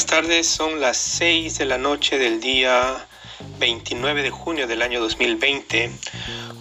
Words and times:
buenas 0.00 0.22
tardes. 0.22 0.46
Son 0.46 0.80
las 0.80 0.96
6 0.96 1.58
de 1.58 1.66
la 1.66 1.76
noche 1.76 2.16
del 2.16 2.40
día 2.40 3.06
29 3.58 4.22
de 4.22 4.30
junio 4.30 4.66
del 4.66 4.80
año 4.80 4.98
2020. 4.98 5.90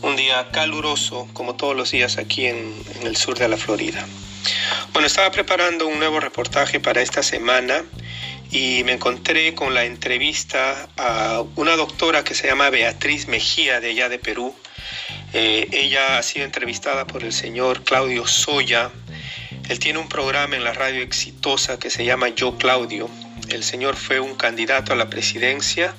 Un 0.02 0.18
día 0.18 0.50
caluroso, 0.52 1.26
como 1.32 1.55
todos 1.55 1.73
los 1.73 1.91
días 1.91 2.18
aquí 2.18 2.48
en, 2.48 2.73
el 3.02 3.16
sur 3.16 3.40
de 3.40 3.48
la 3.48 3.55
Florida. 3.55 4.05
Bueno, 4.91 5.08
estaba 5.08 5.32
preparando 5.32 5.88
un 5.88 6.00
nuevo 6.00 6.20
reportaje 6.20 6.82
para 6.82 7.02
esta 7.02 7.23
semana 7.23 7.86
y 8.52 8.84
me 8.84 8.91
encontré 8.91 9.56
con 9.56 9.74
la 9.74 9.86
entrevista 9.86 10.90
a 10.98 11.41
una 11.55 11.77
doctora 11.77 12.26
que 12.26 12.35
se 12.35 12.48
llama 12.48 12.70
Beatriz 12.70 13.30
Mejía 13.30 13.80
de 13.80 13.91
allá 13.91 14.10
de 14.10 14.20
Perú. 14.20 14.54
Eh, 15.32 15.66
ella 15.71 16.18
ha 16.18 16.24
sido 16.24 16.44
entrevistada 16.44 17.08
por 17.08 17.24
el 17.24 17.32
señor 17.32 17.85
Claudio 17.85 18.27
Soya. 18.27 18.91
Él 19.70 19.80
tiene 19.80 19.99
un 19.99 20.10
programa 20.10 20.58
en 20.58 20.66
la 20.66 20.74
radio 20.74 21.02
exitosa 21.02 21.80
que 21.80 21.90
se 21.90 22.04
llama 22.04 22.27
Yo 22.30 22.58
Claudio. 22.58 23.10
El 23.49 23.63
señor 23.63 23.95
fue 23.95 24.20
un 24.20 24.35
candidato 24.35 24.94
a 24.94 24.95
la 24.95 25.09
presidencia 25.09 25.95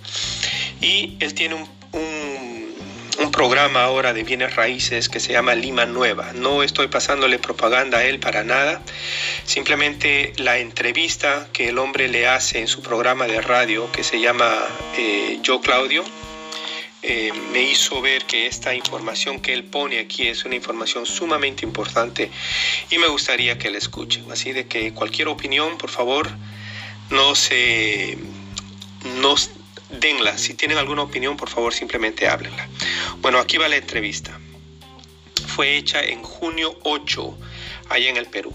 y 0.81 1.17
él 1.21 1.35
tiene 1.35 1.57
un, 1.57 1.69
un, 1.93 3.31
programa 3.33 3.85
ahora 3.85 4.13
de 4.13 4.23
bienes 4.23 4.55
raíces 4.57 5.09
que 5.09 5.21
se 5.21 5.33
llama 5.33 5.55
Lima 5.55 5.87
Nueva. 5.87 6.33
No 6.35 6.63
estoy 6.63 6.89
pasándole 6.89 7.39
propaganda 7.39 7.99
a 7.99 8.05
él 8.05 8.19
para 8.19 8.45
nada. 8.45 8.83
Simplemente 9.45 10.33
la 10.37 10.59
entrevista 10.59 11.49
que 11.53 11.69
el 11.69 11.79
hombre 11.79 12.09
le 12.09 12.27
hace 12.29 12.61
en 12.61 12.69
su 12.69 12.83
programa 12.83 13.27
de 13.27 13.41
radio 13.41 13.91
que 13.93 14.05
se 14.05 14.21
llama 14.21 14.53
eh, 14.99 15.39
Yo 15.43 15.61
Claudio 15.61 16.05
eh, 17.03 17.33
me 17.53 17.63
hizo 17.63 18.03
ver 18.03 18.27
que 18.27 18.47
esta 18.47 18.75
información 18.75 19.41
que 19.41 19.55
él 19.55 19.65
pone 19.65 19.99
aquí 20.01 20.29
es 20.29 20.45
una 20.45 20.55
información 20.55 21.07
sumamente 21.07 21.65
importante 21.65 22.31
y 22.91 22.99
me 22.99 23.07
gustaría 23.09 23.57
que 23.57 23.71
la 23.71 23.79
escuchen. 23.79 24.31
Así 24.31 24.53
de 24.53 24.67
que 24.67 24.93
cualquier 24.93 25.29
opinión, 25.29 25.79
por 25.79 25.89
favor, 25.89 26.29
no 27.11 27.35
se... 27.35 28.19
No, 29.21 29.35
denla. 29.91 30.39
Si 30.39 30.55
tienen 30.55 30.79
alguna 30.79 31.03
opinión, 31.03 31.37
por 31.37 31.49
favor, 31.49 31.75
simplemente 31.75 32.29
háblenla. 32.29 32.69
Bueno, 33.21 33.39
aquí 33.39 33.59
va 33.59 33.69
la 33.69 33.77
entrevista. 33.77 34.39
Fue 35.47 35.77
hecha 35.77 36.03
en 36.03 36.23
junio 36.23 36.79
8, 36.85 37.39
allá 37.91 38.09
en 38.09 38.17
el 38.17 38.27
Perú. 38.27 38.55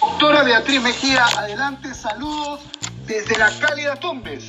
Doctora 0.00 0.42
Beatriz 0.42 0.80
Mejía, 0.80 1.24
adelante, 1.24 1.94
saludos 1.94 2.60
desde 3.06 3.38
la 3.38 3.50
cálida 3.58 3.96
Tumbes. 3.96 4.44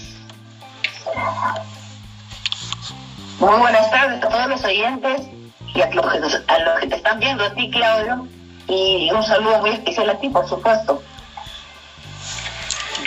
Muy 3.39 3.57
buenas 3.59 3.89
tardes 3.91 4.23
a 4.23 4.29
todos 4.29 4.47
los 4.49 4.63
oyentes 4.63 5.21
y 5.73 5.81
a 5.81 5.89
los 5.91 6.05
que, 6.11 6.17
a 6.47 6.59
los 6.59 6.79
que 6.79 6.87
te 6.87 6.95
están 6.95 7.19
viendo, 7.19 7.43
a 7.43 7.53
ti, 7.53 7.69
Claudio, 7.69 8.27
y 8.67 9.09
un 9.11 9.23
saludo 9.23 9.59
muy 9.59 9.71
especial 9.71 10.09
a 10.09 10.19
ti, 10.19 10.29
por 10.29 10.47
supuesto. 10.47 11.03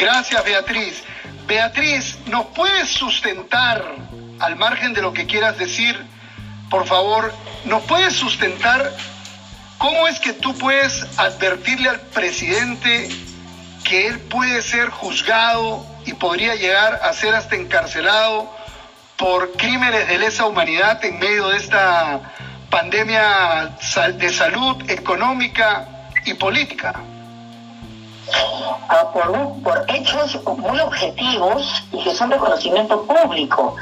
Gracias, 0.00 0.42
Beatriz. 0.46 1.02
Beatriz, 1.46 2.16
¿nos 2.24 2.46
puedes 2.46 2.88
sustentar, 2.88 3.84
al 4.38 4.56
margen 4.56 4.94
de 4.94 5.02
lo 5.02 5.12
que 5.12 5.26
quieras 5.26 5.58
decir, 5.58 5.94
por 6.70 6.86
favor, 6.86 7.34
¿nos 7.66 7.82
puedes 7.82 8.14
sustentar 8.14 8.90
cómo 9.76 10.08
es 10.08 10.18
que 10.18 10.32
tú 10.32 10.56
puedes 10.56 11.06
advertirle 11.18 11.90
al 11.90 12.00
presidente 12.00 13.10
que 13.84 14.06
él 14.06 14.18
puede 14.20 14.62
ser 14.62 14.88
juzgado 14.88 15.84
y 16.06 16.14
podría 16.14 16.54
llegar 16.54 16.98
a 17.02 17.12
ser 17.12 17.34
hasta 17.34 17.56
encarcelado 17.56 18.50
por 19.18 19.52
crímenes 19.52 20.08
de 20.08 20.18
lesa 20.18 20.46
humanidad 20.46 21.04
en 21.04 21.18
medio 21.18 21.48
de 21.48 21.58
esta 21.58 22.20
pandemia 22.70 23.76
de 24.16 24.32
salud 24.32 24.82
económica 24.88 25.86
y 26.24 26.32
política? 26.32 26.94
Uh, 28.90 29.12
por, 29.12 29.62
por, 29.62 29.84
hechos 29.88 30.38
muy 30.44 30.80
objetivos 30.80 31.84
y 31.92 32.02
que 32.02 32.14
son 32.14 32.30
de 32.30 32.36
conocimiento 32.36 33.02
público. 33.06 33.76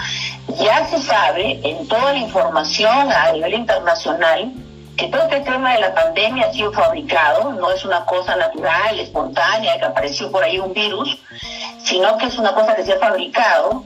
Ya 0.61 0.87
se 0.87 1.01
sabe 1.01 1.61
en 1.63 1.89
toda 1.89 2.13
la 2.13 2.19
información 2.19 3.11
a 3.11 3.33
nivel 3.33 3.55
internacional 3.55 4.53
que 4.97 5.07
todo 5.07 5.23
este 5.23 5.41
tema 5.41 5.75
de 5.75 5.81
la 5.81 5.95
pandemia 5.95 6.47
ha 6.47 6.53
sido 6.53 6.73
fabricado, 6.73 7.53
no 7.53 7.71
es 7.71 7.85
una 7.85 8.05
cosa 8.05 8.37
natural, 8.37 8.99
espontánea, 8.99 9.79
que 9.79 9.85
apareció 9.85 10.31
por 10.31 10.43
ahí 10.43 10.59
un 10.59 10.75
virus, 10.75 11.17
sino 11.85 12.19
que 12.19 12.27
es 12.27 12.37
una 12.37 12.53
cosa 12.53 12.75
que 12.75 12.85
se 12.85 12.95
ha 12.95 12.99
fabricado 12.99 13.85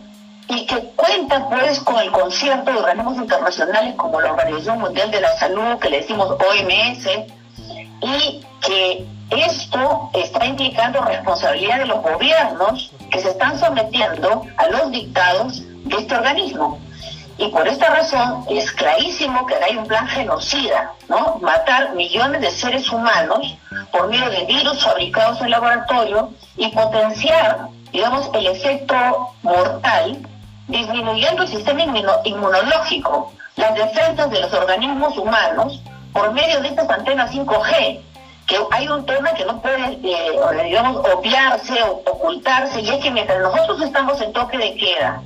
y 0.48 0.66
que 0.66 0.78
cuenta 0.97 1.48
pues 1.48 1.81
con 1.81 1.98
el 1.98 2.10
concierto 2.10 2.72
de 2.72 2.78
organismos 2.78 3.16
internacionales 3.16 3.94
como 3.97 4.21
la 4.21 4.32
Organización 4.32 4.81
Mundial 4.81 5.10
de 5.10 5.21
la 5.21 5.37
Salud, 5.38 5.78
que 5.78 5.91
le 5.91 6.00
decimos 6.00 6.31
OMS, 6.31 7.09
y 8.00 8.41
que 8.60 9.06
esto 9.32 10.10
está 10.15 10.47
implicando 10.47 11.00
responsabilidad 11.03 11.78
de 11.78 11.87
los 11.87 12.03
gobiernos 12.03 12.91
que 13.10 13.20
se 13.20 13.31
están 13.31 13.59
sometiendo 13.59 14.44
a 14.56 14.69
los 14.69 14.91
dictados 14.91 15.62
de 15.84 15.97
este 15.97 16.15
organismo. 16.15 16.78
Y 17.38 17.48
por 17.48 17.66
esta 17.66 17.88
razón 17.88 18.44
es 18.50 18.71
clarísimo 18.72 19.47
que 19.47 19.54
hay 19.56 19.76
un 19.76 19.87
plan 19.87 20.06
genocida, 20.06 20.92
¿no? 21.09 21.38
Matar 21.41 21.94
millones 21.94 22.41
de 22.41 22.50
seres 22.50 22.91
humanos 22.91 23.56
por 23.91 24.09
medio 24.09 24.31
de 24.31 24.44
virus 24.44 24.84
fabricados 24.84 25.41
en 25.41 25.50
laboratorio 25.50 26.31
y 26.56 26.69
potenciar, 26.69 27.69
digamos, 27.91 28.31
el 28.34 28.47
efecto 28.47 28.94
mortal, 29.42 30.19
disminuyendo 30.69 31.42
el 31.42 31.48
sistema 31.48 31.82
inmunológico, 32.25 33.32
las 33.56 33.75
defensas 33.75 34.31
de 34.31 34.41
los 34.41 34.53
organismos 34.53 35.16
humanos 35.16 35.81
por 36.12 36.32
medio 36.32 36.60
de 36.60 36.69
estas 36.69 36.88
antenas 36.91 37.32
5G, 37.32 38.00
que 38.47 38.58
hay 38.70 38.88
un 38.88 39.06
tema 39.06 39.32
que 39.34 39.44
no 39.44 39.60
puede, 39.60 39.98
eh, 40.03 40.64
digamos, 40.64 40.97
obviarse 41.14 41.82
ocultarse, 41.82 42.80
y 42.80 42.91
es 42.91 43.03
que 43.03 43.10
mientras 43.10 43.41
nosotros 43.41 43.82
estamos 43.82 44.20
en 44.20 44.32
toque 44.32 44.58
de 44.58 44.75
queda, 44.76 45.22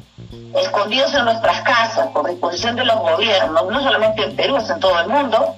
escondidos 0.55 1.15
en 1.15 1.25
nuestras 1.25 1.63
casas 1.63 2.09
por 2.09 2.29
disposición 2.29 2.77
de 2.77 2.85
los 2.85 2.99
gobiernos, 2.99 3.67
no 3.71 3.83
solamente 3.83 4.25
en 4.25 4.37
Perú, 4.37 4.57
es 4.57 4.69
en 4.71 4.81
todo 4.81 4.99
el 5.01 5.09
mundo, 5.09 5.57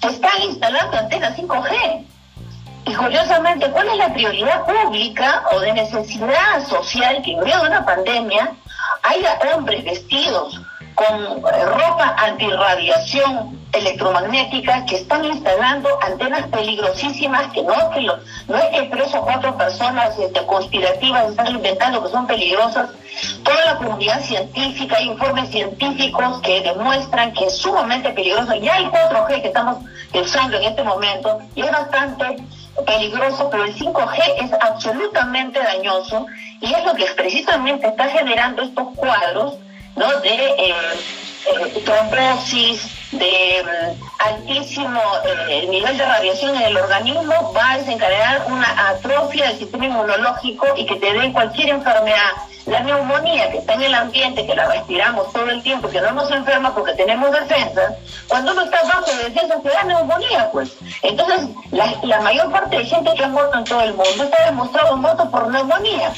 se 0.00 0.08
están 0.08 0.42
instalando 0.42 0.96
antenas 0.96 1.36
5G. 1.36 2.06
Y 2.86 2.94
curiosamente, 2.94 3.70
¿cuál 3.70 3.88
es 3.88 3.96
la 3.96 4.12
prioridad 4.12 4.66
pública 4.66 5.44
o 5.52 5.60
de 5.60 5.72
necesidad 5.72 6.66
social 6.68 7.22
que 7.22 7.32
en 7.32 7.40
medio 7.40 7.60
de 7.60 7.68
una 7.68 7.84
pandemia 7.84 8.52
haya 9.02 9.38
hombres 9.54 9.84
vestidos 9.84 10.60
con 10.94 11.42
ropa 11.42 12.14
antirradiación 12.18 13.64
electromagnética 13.72 14.84
que 14.86 14.96
están 14.96 15.24
instalando 15.24 15.88
antenas 16.02 16.46
peligrosísimas 16.48 17.52
que 17.52 17.62
no, 17.62 17.90
que 17.90 18.02
lo, 18.02 18.18
no 18.48 18.56
es 18.56 18.64
que 18.66 18.82
tres 18.88 19.14
o 19.14 19.22
cuatro 19.22 19.56
personas 19.56 20.16
este, 20.18 20.46
conspirativas 20.46 21.30
están 21.30 21.48
inventando 21.48 22.02
que 22.02 22.10
son 22.10 22.26
peligrosas. 22.26 22.90
Toda 23.42 23.64
la 23.64 23.76
comunidad 23.76 24.20
científica, 24.22 24.96
hay 24.96 25.08
informes 25.08 25.50
científicos 25.50 26.40
que 26.42 26.60
demuestran 26.60 27.32
que 27.32 27.46
es 27.46 27.56
sumamente 27.56 28.10
peligroso. 28.10 28.54
Ya 28.54 28.74
hay 28.74 28.84
4G 28.86 29.42
que 29.42 29.48
estamos 29.48 29.78
usando 30.12 30.56
en 30.56 30.64
este 30.64 30.82
momento 30.84 31.40
y 31.54 31.62
es 31.62 31.70
bastante 31.70 32.36
peligroso, 32.86 33.48
pero 33.50 33.64
el 33.64 33.74
5G 33.74 34.18
es 34.42 34.52
absolutamente 34.60 35.60
dañoso 35.60 36.26
y 36.60 36.72
es 36.72 36.84
lo 36.84 36.94
que 36.94 37.06
precisamente 37.16 37.86
está 37.86 38.08
generando 38.08 38.62
estos 38.62 38.88
cuadros 38.96 39.54
¿no? 39.96 40.20
de 40.20 40.28
eh, 40.28 40.74
eh, 41.46 41.82
trombosis, 41.84 43.10
de 43.12 43.62
mm, 43.64 44.02
altísimo 44.18 45.00
eh, 45.48 45.66
nivel 45.68 45.96
de 45.96 46.04
radiación 46.04 46.56
en 46.56 46.62
el 46.62 46.76
organismo, 46.76 47.52
va 47.52 47.72
a 47.72 47.78
desencadenar 47.78 48.46
una 48.46 48.88
atrofia 48.90 49.48
del 49.48 49.58
sistema 49.58 49.86
inmunológico 49.86 50.66
y 50.76 50.86
que 50.86 50.96
te 50.96 51.12
dé 51.12 51.32
cualquier 51.32 51.70
enfermedad. 51.70 52.32
La 52.66 52.80
neumonía 52.80 53.50
que 53.50 53.58
está 53.58 53.74
en 53.74 53.82
el 53.82 53.94
ambiente, 53.94 54.46
que 54.46 54.54
la 54.54 54.66
respiramos 54.66 55.32
todo 55.32 55.50
el 55.50 55.62
tiempo, 55.62 55.88
que 55.88 56.00
no 56.00 56.12
nos 56.12 56.30
enferma 56.30 56.74
porque 56.74 56.94
tenemos 56.94 57.30
defensa, 57.30 57.94
cuando 58.28 58.52
uno 58.52 58.62
está 58.62 58.82
bajo 58.84 59.10
de 59.10 59.24
defensa 59.24 59.60
se 59.62 59.68
da 59.68 59.82
neumonía, 59.84 60.50
pues. 60.50 60.72
Entonces, 61.02 61.48
la, 61.72 61.94
la 62.02 62.20
mayor 62.20 62.50
parte 62.50 62.78
de 62.78 62.84
gente 62.84 63.12
que 63.14 63.24
ha 63.24 63.28
muerto 63.28 63.58
en 63.58 63.64
todo 63.64 63.80
el 63.82 63.94
mundo 63.94 64.24
está 64.24 64.44
demostrado 64.46 64.96
muerto 64.96 65.30
por 65.30 65.48
neumonía. 65.48 66.12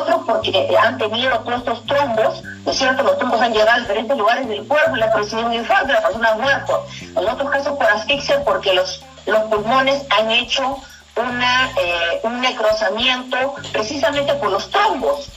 Otros 0.00 0.22
porque 0.26 0.76
han 0.80 0.98
tenido 0.98 1.38
todos 1.40 1.58
estos 1.58 1.86
trombos, 1.86 2.42
¿no 2.42 2.70
es 2.70 2.78
cierto? 2.78 3.02
Los 3.02 3.18
trombos 3.18 3.40
han 3.40 3.52
llegado 3.52 3.72
a 3.72 3.80
diferentes 3.80 4.16
lugares 4.16 4.48
del 4.48 4.66
cuerpo 4.66 4.96
y 4.96 5.00
la 5.00 5.12
persona 5.12 5.46
un 5.46 5.54
infarto, 5.54 5.92
la 5.92 6.02
persona 6.02 6.30
ha 6.30 6.34
muerto. 6.36 6.86
En 7.00 7.28
otros 7.28 7.50
casos 7.50 7.76
por 7.76 7.86
asfixia 7.86 8.42
porque 8.44 8.72
los, 8.72 9.02
los 9.26 9.42
pulmones 9.44 10.02
han 10.10 10.30
hecho 10.30 10.78
una, 11.16 11.70
eh, 11.78 12.20
un 12.22 12.40
necrosamiento 12.40 13.54
precisamente 13.72 14.34
por 14.34 14.50
los 14.50 14.70
trombos. 14.70 15.28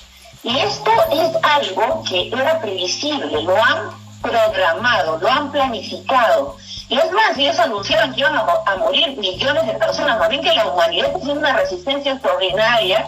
Y 0.47 0.59
esto 0.59 0.91
es 1.11 1.43
algo 1.43 2.03
que 2.07 2.29
era 2.29 2.61
previsible, 2.61 3.41
lo 3.41 3.61
han 3.61 3.89
programado, 4.21 5.17
lo 5.17 5.29
han 5.29 5.51
planificado. 5.51 6.55
Y 6.87 6.97
es 6.97 7.11
más, 7.11 7.37
ellos 7.37 7.59
anunciaron 7.59 8.13
que 8.13 8.21
iban 8.21 8.33
a, 8.33 8.75
morir 8.77 9.17
millones 9.17 9.67
de 9.67 9.73
personas, 9.73 10.29
bien 10.29 10.41
que 10.41 10.53
la 10.53 10.67
humanidad 10.67 11.11
tiene 11.21 11.39
una 11.39 11.51
resistencia 11.51 12.13
extraordinaria, 12.13 13.05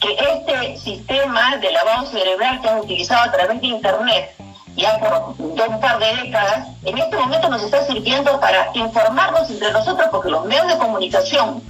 que 0.00 0.16
este 0.18 0.78
sistema 0.78 1.58
de 1.58 1.70
lavado 1.70 2.06
cerebral 2.06 2.62
que 2.62 2.68
han 2.70 2.78
utilizado 2.78 3.28
a 3.28 3.32
través 3.32 3.60
de 3.60 3.66
Internet 3.66 4.34
ya 4.74 4.98
por 4.98 5.34
un 5.38 5.80
par 5.80 5.98
de 5.98 6.16
décadas, 6.16 6.66
en 6.82 6.96
este 6.96 7.14
momento 7.14 7.50
nos 7.50 7.62
está 7.62 7.84
sirviendo 7.84 8.40
para 8.40 8.70
informarnos 8.72 9.50
entre 9.50 9.70
nosotros, 9.70 10.08
porque 10.10 10.30
los 10.30 10.46
medios 10.46 10.68
de 10.68 10.78
comunicación 10.78 11.62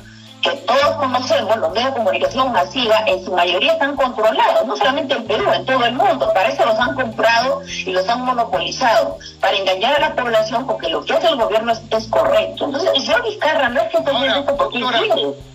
que 0.42 0.50
todos 0.50 0.96
conocemos, 0.96 1.56
los 1.58 1.72
medios 1.72 1.90
de 1.90 1.98
comunicación 1.98 2.52
masiva, 2.52 3.04
en 3.06 3.24
su 3.24 3.32
mayoría 3.32 3.72
están 3.72 3.96
controlados, 3.96 4.66
no 4.66 4.76
solamente 4.76 5.14
en 5.14 5.26
Perú, 5.26 5.52
en 5.52 5.64
todo 5.66 5.84
el 5.84 5.94
mundo. 5.94 6.32
Para 6.32 6.48
eso 6.48 6.64
los 6.64 6.78
han 6.78 6.94
comprado 6.94 7.62
y 7.66 7.92
los 7.92 8.08
han 8.08 8.24
monopolizado, 8.24 9.18
para 9.40 9.56
engañar 9.56 9.96
a 9.96 10.08
la 10.08 10.14
población 10.14 10.66
porque 10.66 10.88
lo 10.88 11.04
que 11.04 11.12
hace 11.12 11.28
el 11.28 11.36
gobierno 11.36 11.72
es, 11.72 12.06
correcto. 12.08 12.64
Entonces, 12.64 13.04
yo 13.04 13.22
Vizcarra 13.22 13.68
no 13.68 13.80
es 13.80 13.88
que 13.90 13.98
estoy 13.98 14.26
esto 14.26 14.56
porque 14.56 14.78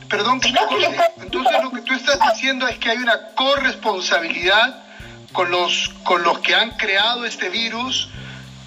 Perdón, 0.10 0.40
que 0.40 0.50
entonces 0.50 1.64
lo 1.64 1.72
que 1.72 1.82
tú 1.82 1.94
estás 1.94 2.20
diciendo 2.34 2.68
es 2.68 2.78
que 2.78 2.92
hay 2.92 2.98
una 2.98 3.30
corresponsabilidad 3.34 4.84
con 5.34 5.50
los, 5.50 5.92
con 6.04 6.24
los 6.24 6.40
que 6.40 6.54
han 6.54 6.72
creado 6.72 7.26
este 7.26 7.50
virus 7.50 8.10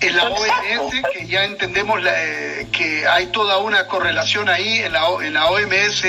en 0.00 0.17
la 0.17 0.25
OMS, 0.25 0.95
que 1.12 1.27
ya 1.27 1.45
entendemos 1.45 2.00
eh, 2.06 2.69
que 2.71 3.06
hay 3.06 3.27
toda 3.27 3.59
una 3.59 3.87
correlación 3.87 4.49
ahí 4.49 4.79
en 4.79 4.93
la, 4.93 5.06
en 5.23 5.35
la 5.35 5.47
OMS 5.47 6.05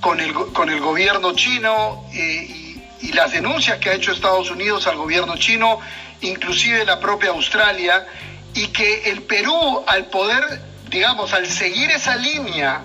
con 0.00 0.20
el, 0.20 0.32
con 0.32 0.70
el 0.70 0.80
gobierno 0.80 1.34
chino 1.34 2.04
y, 2.12 2.80
y, 3.00 3.12
las 3.12 3.32
denuncias 3.32 3.78
que 3.78 3.90
ha 3.90 3.94
hecho 3.94 4.12
Estados 4.12 4.50
Unidos 4.50 4.86
al 4.86 4.96
gobierno 4.96 5.36
chino, 5.36 5.80
inclusive 6.20 6.84
la 6.84 7.00
propia 7.00 7.30
Australia, 7.30 8.06
y 8.54 8.68
que 8.68 9.10
el 9.10 9.22
Perú 9.22 9.84
al 9.86 10.06
poder, 10.06 10.62
digamos, 10.88 11.32
al 11.32 11.46
seguir 11.46 11.90
esa 11.90 12.16
línea, 12.16 12.82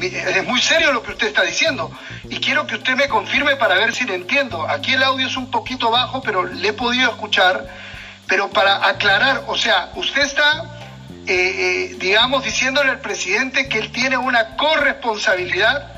es 0.00 0.44
muy 0.46 0.60
serio 0.60 0.92
lo 0.92 1.02
que 1.02 1.12
usted 1.12 1.26
está 1.28 1.42
diciendo 1.42 1.90
y 2.28 2.38
quiero 2.38 2.66
que 2.66 2.76
usted 2.76 2.94
me 2.94 3.08
confirme 3.08 3.56
para 3.56 3.74
ver 3.76 3.92
si 3.92 4.04
le 4.04 4.14
entiendo. 4.14 4.68
Aquí 4.68 4.92
el 4.92 5.02
audio 5.02 5.26
es 5.26 5.36
un 5.36 5.50
poquito 5.50 5.90
bajo, 5.90 6.22
pero 6.22 6.44
le 6.44 6.68
he 6.68 6.72
podido 6.72 7.10
escuchar 7.10 7.66
pero 8.28 8.50
para 8.50 8.86
aclarar, 8.86 9.44
o 9.46 9.56
sea, 9.56 9.90
usted 9.96 10.22
está, 10.22 10.64
eh, 11.26 11.90
eh, 11.90 11.96
digamos, 11.98 12.44
diciéndole 12.44 12.90
al 12.90 13.00
presidente 13.00 13.68
que 13.68 13.78
él 13.78 13.90
tiene 13.90 14.18
una 14.18 14.56
corresponsabilidad 14.56 15.90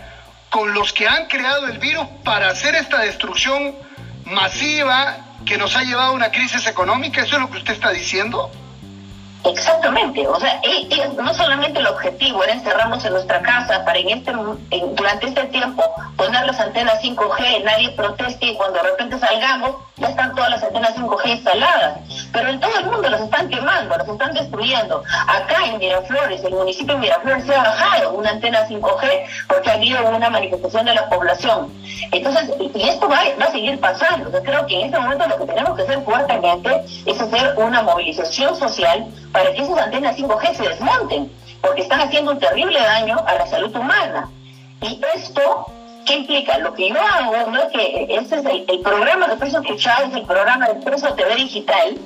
con 0.49 0.73
los 0.73 0.93
que 0.93 1.09
han 1.09 1.27
creado 1.27 1.67
el 1.67 1.79
virus 1.79 2.07
para 2.25 2.49
hacer 2.49 2.77
esta 2.77 3.01
destrucción 3.01 3.75
masiva 4.25 5.19
que 5.45 5.59
nos 5.59 5.77
ha 5.77 5.83
llevado 5.83 6.11
a 6.11 6.13
una 6.13 6.31
crisis 6.31 6.67
económica. 6.67 7.23
¿Eso 7.23 7.37
es 7.37 7.43
lo 7.43 7.51
que 7.51 7.59
usted 7.59 7.75
está 7.75 7.91
diciendo? 7.91 8.51
Exactamente, 9.45 10.27
o 10.29 10.39
sea, 10.39 10.61
no 11.17 11.33
solamente 11.33 11.81
el 11.81 11.87
objetivo 11.87 12.45
era 12.45 12.53
encerrarnos 12.53 13.03
en 13.07 13.15
nuestra 13.15 13.41
casa 13.41 13.85
para 13.87 13.99
en 13.99 14.11
este, 14.11 14.33
durante 14.33 15.29
este 15.29 15.45
tiempo 15.45 15.83
poner 16.17 16.45
las 16.45 16.61
antenas 16.61 17.03
5G, 17.03 17.65
nadie 17.65 17.91
proteste 17.93 18.47
y 18.47 18.55
cuando 18.57 18.83
de 18.83 18.91
repente 18.91 19.19
salgamos 19.19 19.77
ya 19.97 20.09
están 20.09 20.35
todas 20.35 20.51
las 20.51 20.63
antenas 20.63 20.95
5G 20.95 21.27
instaladas, 21.27 21.99
pero 22.33 22.49
en 22.49 22.61
todo 22.61 22.79
el 22.79 22.87
mundo 22.87 23.09
las 23.09 23.21
están 23.21 23.49
quemando, 23.49 23.97
las 23.97 24.09
están 24.09 24.35
destruyendo. 24.35 25.03
Acá 25.27 25.67
en 25.67 25.79
Miraflores, 25.79 26.43
el 26.45 26.55
municipio 26.55 26.95
de 26.95 27.01
Miraflores 27.01 27.45
se 27.45 27.55
ha 27.55 27.63
bajado 27.63 28.13
una 28.13 28.31
antena 28.31 28.67
5G 28.67 29.47
porque 29.49 29.71
ha 29.71 29.75
habido 29.75 30.09
una 30.09 30.31
manifestación 30.31 30.87
de 30.87 30.95
la 30.95 31.09
población. 31.09 31.80
Entonces, 32.13 32.51
y 32.75 32.89
esto 32.89 33.09
va, 33.09 33.21
va 33.41 33.45
a 33.45 33.53
seguir 33.53 33.79
pasando. 33.81 34.31
Yo 34.31 34.43
creo 34.43 34.67
que 34.67 34.81
en 34.81 34.87
este 34.87 34.99
momento 34.99 35.27
lo 35.29 35.39
que 35.39 35.53
tenemos 35.53 35.77
que 35.77 35.83
hacer 35.83 36.03
fuertemente 36.03 36.83
es 37.07 37.21
hacer 37.21 37.55
una 37.57 37.83
movilización 37.83 38.57
social 38.57 39.07
para 39.33 39.53
que 39.53 39.63
esas 39.63 39.79
antenas 39.79 40.17
5G 40.17 40.55
se 40.55 40.69
desmonten, 40.69 41.33
porque 41.61 41.83
están 41.83 42.01
haciendo 42.01 42.33
un 42.33 42.39
terrible 42.39 42.81
daño 42.81 43.19
a 43.27 43.35
la 43.35 43.47
salud 43.47 43.75
humana. 43.75 44.31
Y 44.83 45.01
esto, 45.15 45.67
¿qué 46.07 46.17
implica? 46.17 46.59
Lo 46.59 46.75
que 46.75 46.89
yo 46.89 46.97
hago, 46.97 47.51
¿no? 47.51 47.69
que 47.69 48.07
ese 48.09 48.37
es 48.37 48.47
el, 48.47 48.81
programa 48.81 49.27
de 49.27 49.33
Expreso 49.35 49.61
Escuchado, 49.61 50.07
es 50.07 50.15
el 50.15 50.23
programa 50.23 50.67
de 50.67 50.73
Expreso 50.73 51.15
TV 51.15 51.37
Digital, 51.37 51.99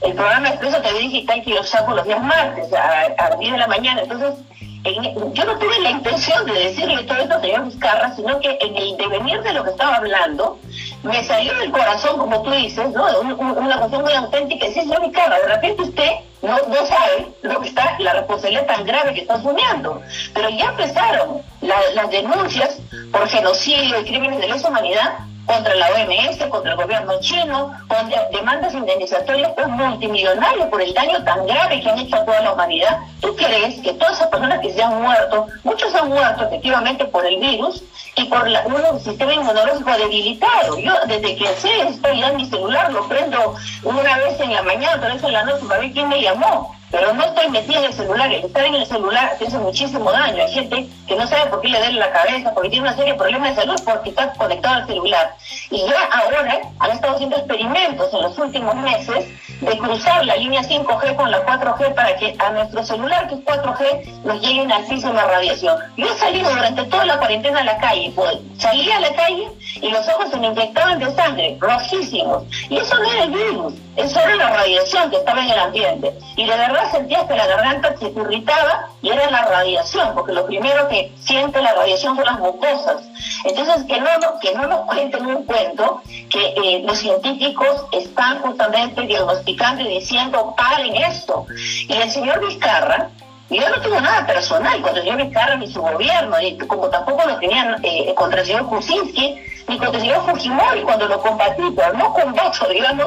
el 0.00 0.14
programa 0.14 0.48
de 0.48 0.54
Expreso 0.54 0.80
TV 0.80 0.98
Digital 0.98 1.42
que 1.42 1.50
yo 1.50 1.62
saco 1.62 1.94
los 1.94 2.04
días 2.04 2.22
martes 2.22 2.72
a, 2.72 3.02
a 3.18 3.30
las 3.30 3.38
10 3.38 3.52
de 3.52 3.58
la 3.58 3.68
mañana. 3.68 4.02
Entonces, 4.02 4.34
yo 4.84 5.44
no 5.44 5.58
tuve 5.58 5.80
la 5.80 5.90
intención 5.90 6.44
de 6.44 6.52
decirle 6.52 7.04
todo 7.04 7.18
esto 7.18 7.40
señor 7.40 7.64
Vizcarra, 7.66 8.16
sino 8.16 8.40
que 8.40 8.58
en 8.60 8.76
el 8.76 8.96
devenir 8.96 9.40
de 9.42 9.52
lo 9.52 9.64
que 9.64 9.70
estaba 9.70 9.96
hablando, 9.96 10.58
me 11.02 11.22
salió 11.24 11.56
del 11.58 11.70
corazón, 11.70 12.18
como 12.18 12.42
tú 12.42 12.50
dices, 12.50 12.90
¿no? 12.90 13.06
Una, 13.20 13.78
cuestión 13.78 14.02
muy 14.02 14.12
auténtica. 14.12 14.66
Decía, 14.66 14.82
señor 14.82 15.02
Vizcarra, 15.02 15.38
de 15.38 15.48
repente 15.48 15.82
usted 15.82 16.10
no, 16.42 16.56
no 16.68 16.86
sabe 16.86 17.28
lo 17.42 17.60
que 17.60 17.68
está, 17.68 17.96
la 18.00 18.14
responsabilidad 18.14 18.66
tan 18.66 18.84
grave 18.84 19.14
que 19.14 19.20
está 19.20 19.34
asumiendo. 19.34 20.02
Pero 20.34 20.48
ya 20.50 20.70
empezaron 20.70 21.42
las 21.60 22.10
denuncias 22.10 22.78
por 23.12 23.28
genocidio 23.28 24.00
y 24.00 24.04
crímenes 24.04 24.40
de 24.40 24.48
lesa 24.48 24.68
humanidad 24.68 25.18
contra 25.46 25.74
la 25.74 25.88
OMS, 25.90 26.46
contra 26.48 26.72
el 26.72 26.76
gobierno 26.76 27.20
chino, 27.20 27.72
con 27.88 28.10
demandas 28.32 28.74
indemnizatorias 28.74 29.52
multimillonarias 29.68 30.68
por 30.68 30.80
el 30.80 30.94
daño 30.94 31.22
tan 31.24 31.46
grave 31.46 31.80
que 31.80 31.90
han 31.90 31.98
hecho 31.98 32.16
a 32.16 32.24
toda 32.24 32.40
la 32.40 32.52
humanidad. 32.52 32.98
¿Tú 33.20 33.34
crees 33.36 33.80
que 33.80 33.92
todas 33.94 34.14
esas 34.14 34.28
personas 34.28 34.60
que 34.60 34.72
se 34.72 34.82
han 34.82 35.02
muerto, 35.02 35.46
muchos 35.64 35.94
han 35.94 36.08
muerto 36.08 36.44
efectivamente 36.44 37.04
por 37.06 37.26
el 37.26 37.38
virus 37.38 37.82
y 38.16 38.24
por 38.24 38.48
la, 38.48 38.64
un 38.66 39.00
sistema 39.00 39.34
inmunológico 39.34 39.90
debilitado? 39.92 40.78
Yo 40.78 40.94
desde 41.06 41.36
que 41.36 41.46
sé 41.56 41.88
estoy 41.88 42.22
en 42.22 42.36
mi 42.36 42.46
celular, 42.46 42.92
lo 42.92 43.08
prendo 43.08 43.54
una 43.82 44.18
vez 44.18 44.40
en 44.40 44.52
la 44.52 44.62
mañana, 44.62 44.96
otra 44.96 45.14
vez 45.14 45.22
en 45.24 45.32
la 45.32 45.44
noche 45.44 45.64
para 45.66 45.80
ver 45.80 45.92
quién 45.92 46.08
me 46.08 46.22
llamó 46.22 46.74
pero 46.92 47.14
no 47.14 47.24
estoy 47.24 47.48
metida 47.48 47.78
en 47.78 47.84
el 47.86 47.92
celular. 47.94 48.30
El 48.30 48.44
estar 48.44 48.64
en 48.64 48.74
el 48.74 48.86
celular 48.86 49.36
te 49.38 49.46
hace 49.46 49.58
muchísimo 49.58 50.12
daño. 50.12 50.44
Hay 50.44 50.52
gente 50.52 50.86
que 51.08 51.16
no 51.16 51.26
sabe 51.26 51.50
por 51.50 51.62
qué 51.62 51.68
le 51.68 51.78
duele 51.78 51.98
la 51.98 52.12
cabeza, 52.12 52.52
porque 52.52 52.68
tiene 52.68 52.86
una 52.86 52.96
serie 52.96 53.14
de 53.14 53.18
problemas 53.18 53.56
de 53.56 53.62
salud 53.62 53.80
porque 53.84 54.10
está 54.10 54.32
conectado 54.34 54.76
al 54.76 54.86
celular. 54.86 55.34
Y 55.70 55.78
ya 55.78 56.04
ahora 56.12 56.60
han 56.78 56.90
estado 56.90 57.14
haciendo 57.14 57.36
experimentos 57.36 58.12
en 58.12 58.22
los 58.22 58.38
últimos 58.38 58.74
meses 58.76 59.26
de 59.62 59.78
cruzar 59.78 60.24
la 60.26 60.36
línea 60.36 60.60
5G 60.62 61.16
con 61.16 61.30
la 61.30 61.46
4G 61.46 61.94
para 61.94 62.16
que 62.16 62.36
a 62.38 62.50
nuestro 62.50 62.84
celular, 62.84 63.26
que 63.28 63.36
es 63.36 63.40
4G, 63.40 64.22
nos 64.24 64.40
llegue 64.42 64.62
una 64.62 64.76
altísima 64.76 65.24
radiación. 65.24 65.78
Yo 65.96 66.06
he 66.06 66.18
salido 66.18 66.50
durante 66.50 66.84
toda 66.84 67.06
la 67.06 67.18
cuarentena 67.18 67.60
a 67.60 67.64
la 67.64 67.78
calle, 67.78 68.12
pues, 68.14 68.38
salí 68.58 68.90
a 68.90 69.00
la 69.00 69.14
calle 69.14 69.48
y 69.80 69.90
los 69.90 70.06
ojos 70.08 70.30
se 70.30 70.36
me 70.38 70.48
inyectaban 70.48 70.98
de 70.98 71.14
sangre, 71.14 71.56
rojísimos. 71.60 72.44
Y 72.68 72.78
eso 72.78 72.96
no 72.98 73.12
era 73.12 73.24
el 73.24 73.30
virus, 73.30 73.74
eso 73.96 74.20
era 74.20 74.36
la 74.36 74.50
radiación 74.50 75.10
que 75.10 75.16
estaba 75.16 75.42
en 75.42 75.50
el 75.50 75.58
ambiente. 75.58 76.14
Y 76.36 76.46
de 76.46 76.56
verdad 76.56 76.90
sentía 76.90 77.26
que 77.26 77.34
la 77.34 77.46
garganta 77.46 77.96
se 77.98 78.06
irritaba 78.06 78.88
y 79.02 79.10
era 79.10 79.30
la 79.30 79.44
radiación, 79.46 80.14
porque 80.14 80.32
lo 80.32 80.46
primero 80.46 80.88
que 80.88 81.12
siente 81.20 81.60
la 81.62 81.74
radiación 81.74 82.16
son 82.16 82.24
las 82.24 82.38
mucosas. 82.38 83.02
Entonces, 83.44 83.84
que 83.84 84.00
no, 84.00 84.08
que 84.40 84.54
no 84.54 84.66
nos 84.66 84.80
cuenten 84.86 85.26
un 85.26 85.44
cuento 85.44 86.02
que 86.30 86.54
eh, 86.56 86.82
los 86.84 86.98
científicos 86.98 87.84
están 87.92 88.40
justamente 88.40 89.02
diagnosticando 89.02 89.82
y 89.82 89.88
diciendo, 89.88 90.54
paren 90.56 90.96
esto. 90.96 91.46
Y 91.88 91.92
el 91.92 92.10
señor 92.10 92.40
Vizcarra, 92.46 93.10
yo 93.50 93.68
no 93.68 93.82
tuvo 93.82 94.00
nada 94.00 94.26
personal 94.26 94.80
contra 94.80 95.02
el 95.02 95.08
señor 95.08 95.26
Vizcarra 95.26 95.56
ni 95.56 95.70
su 95.70 95.82
gobierno, 95.82 96.40
y 96.40 96.56
como 96.58 96.88
tampoco 96.88 97.26
lo 97.26 97.38
tenían 97.38 97.76
eh, 97.82 98.14
contra 98.14 98.40
el 98.40 98.46
señor 98.46 98.66
Kuczynski, 98.66 99.38
ni 99.68 99.78
contra 99.78 99.96
el 99.96 100.00
señor 100.00 100.30
Fujimori 100.30 100.82
cuando 100.82 101.08
lo 101.08 101.20
combatí, 101.20 101.62
pero 101.76 101.92
no 101.94 102.12
combato, 102.12 102.68
digamos, 102.68 103.06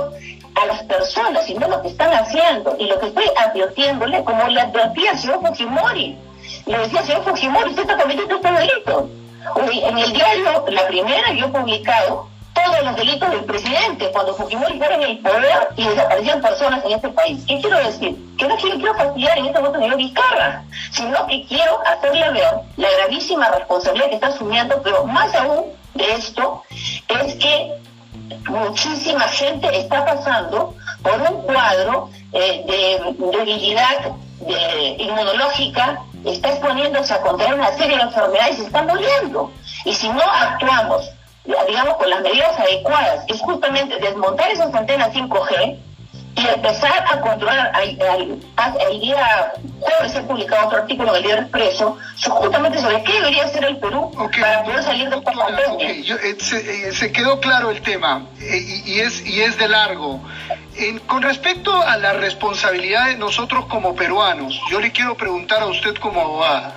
a 0.56 0.66
las 0.66 0.84
personas, 0.84 1.46
sino 1.46 1.68
lo 1.68 1.82
que 1.82 1.90
están 1.90 2.14
haciendo. 2.14 2.76
Y 2.80 2.86
lo 2.86 3.00
que 3.00 3.08
estoy 3.08 3.26
advirtiéndole, 3.38 4.24
como 4.24 4.48
le 4.48 4.62
advertí 4.62 5.08
al 5.08 5.18
señor 5.18 5.42
Fujimori, 5.46 6.18
le 6.66 6.78
decía, 6.78 7.04
señor 7.04 7.24
Fujimori, 7.24 7.70
usted 7.70 7.84
está 7.84 7.98
cometiendo 7.98 8.36
este 8.36 8.52
delito. 8.52 9.10
En 9.72 9.98
el 9.98 10.12
diario, 10.12 10.66
la 10.70 10.88
primera, 10.88 11.32
yo 11.34 11.46
he 11.46 11.50
publicado 11.50 12.28
todos 12.56 12.84
los 12.84 12.96
delitos 12.96 13.30
del 13.30 13.44
presidente 13.44 14.10
cuando 14.12 14.34
Fujimori 14.34 14.74
estaba 14.74 14.96
en 14.96 15.04
el 15.04 15.20
poder 15.20 15.70
y 15.76 15.88
desaparecían 15.88 16.42
personas 16.42 16.84
en 16.86 16.92
este 16.94 17.10
país. 17.10 17.44
¿Qué 17.46 17.60
quiero 17.60 17.78
decir? 17.78 18.16
Que 18.38 18.48
no 18.48 18.56
quiero, 18.56 18.78
quiero 18.78 18.96
fastidiar 18.96 19.38
en 19.38 19.46
este 19.46 19.60
momento 19.60 19.80
señor 19.80 19.98
Vizcarra, 19.98 20.64
sino 20.92 21.28
que 21.28 21.46
quiero 21.46 21.80
hacerle 21.86 22.32
ver 22.32 22.54
la 22.78 22.88
gravísima 22.98 23.50
responsabilidad 23.50 24.10
que 24.10 24.16
está 24.16 24.28
asumiendo, 24.28 24.82
pero 24.82 25.06
más 25.06 25.36
aún 25.36 25.66
esto, 25.96 26.64
es 27.08 27.36
que 27.36 27.72
muchísima 28.50 29.28
gente 29.28 29.78
está 29.78 30.06
pasando 30.06 30.76
por 31.02 31.22
un 31.22 31.42
cuadro 31.44 32.10
eh, 32.34 32.64
de 32.68 33.38
debilidad 33.38 34.16
de, 34.42 34.96
inmunológica, 35.00 36.02
está 36.26 36.50
exponiéndose 36.50 37.14
a 37.14 37.22
contraer 37.22 37.54
una 37.54 37.72
serie 37.74 37.98
de 37.98 38.04
enfermedades 38.04 38.56
y 38.56 38.62
se 38.62 38.66
está 38.68 38.84
muriendo. 38.84 39.52
Y 39.86 39.94
si 39.94 40.10
no 40.10 40.22
actuamos, 40.22 41.10
digamos, 41.68 41.96
con 41.98 42.10
las 42.10 42.22
medidas 42.22 42.60
adecuadas, 42.60 43.26
es 43.28 43.40
justamente 43.42 43.98
desmontar 44.00 44.52
esas 44.52 44.74
antenas 44.74 45.14
5G, 45.14 45.78
y 46.36 46.48
empezar 46.48 47.06
a 47.12 47.20
controlar. 47.22 47.72
El, 47.82 49.00
día 49.00 49.54
jueves 49.80 50.12
se 50.12 50.22
publicado 50.22 50.68
otro 50.68 50.80
artículo 50.80 51.12
en 51.12 51.18
el 51.18 51.24
Diario 51.24 51.44
Expreso 51.44 51.98
justamente 52.28 52.80
sobre 52.80 53.04
qué 53.04 53.14
debería 53.14 53.46
hacer 53.46 53.64
el 53.66 53.78
Perú 53.78 54.12
para 54.40 54.64
poder 54.64 54.84
salir 54.84 55.10
de 55.10 55.18
esta. 55.18 55.36
Eh, 55.80 56.36
se, 56.40 56.88
eh, 56.88 56.94
se, 56.94 57.12
quedó 57.12 57.40
claro 57.40 57.72
el 57.72 57.82
tema 57.82 58.26
eh, 58.40 58.82
y, 58.86 59.00
es, 59.00 59.26
y 59.26 59.42
es 59.42 59.58
de 59.58 59.68
largo. 59.68 60.22
con 61.08 61.22
respecto 61.22 61.76
a 61.82 61.98
la 61.98 62.14
responsabilidad 62.14 63.08
de 63.08 63.18
nosotros 63.18 63.66
como 63.66 63.96
peruanos, 63.96 64.60
yo 64.70 64.80
le 64.80 64.92
quiero 64.92 65.16
preguntar 65.16 65.62
a 65.62 65.68
usted 65.68 65.96
como 65.96 66.22
abogada. 66.22 66.76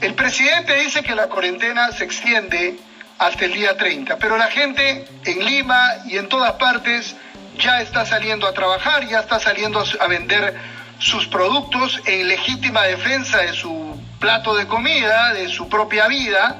El 0.00 0.14
presidente 0.14 0.74
dice 0.76 1.02
que 1.02 1.14
la 1.14 1.28
cuarentena 1.28 1.92
se 1.92 2.04
extiende 2.04 2.78
hasta 3.18 3.44
el 3.44 3.52
día 3.52 3.76
30, 3.76 4.16
pero 4.16 4.38
la 4.38 4.46
gente 4.46 5.06
en 5.26 5.44
Lima 5.44 5.78
y 6.06 6.16
en 6.16 6.28
todas 6.28 6.52
partes 6.52 7.14
ya 7.60 7.80
está 7.80 8.04
saliendo 8.04 8.46
a 8.46 8.52
trabajar, 8.52 9.06
ya 9.06 9.20
está 9.20 9.38
saliendo 9.38 9.84
a 10.00 10.06
vender 10.06 10.54
sus 10.98 11.26
productos 11.26 12.00
en 12.06 12.28
legítima 12.28 12.82
defensa 12.84 13.38
de 13.38 13.52
su 13.52 14.00
plato 14.18 14.54
de 14.54 14.66
comida, 14.66 15.32
de 15.32 15.48
su 15.48 15.68
propia 15.68 16.08
vida, 16.08 16.56